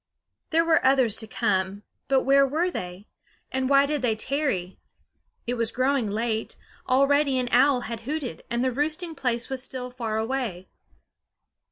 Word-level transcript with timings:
There 0.49 0.65
were 0.65 0.83
others 0.83 1.17
to 1.17 1.27
come; 1.27 1.83
but 2.07 2.23
where 2.23 2.43
were 2.43 2.71
they, 2.71 3.05
and 3.51 3.69
why 3.69 3.85
did 3.85 4.01
they 4.01 4.15
tarry? 4.15 4.79
It 5.45 5.53
was 5.53 5.71
growing 5.71 6.09
late; 6.09 6.55
already 6.89 7.37
an 7.37 7.49
owl 7.51 7.81
had 7.81 7.99
hooted, 7.99 8.41
and 8.49 8.63
the 8.63 8.71
roosting 8.71 9.13
place 9.13 9.47
was 9.47 9.61
still 9.61 9.91
far 9.91 10.17
away. 10.17 10.69